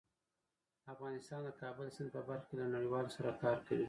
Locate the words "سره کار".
3.17-3.57